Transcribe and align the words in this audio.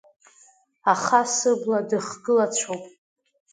Аха 0.91 1.21
сыбла 1.33 1.79
дыхгылацәоуп… 1.89 2.83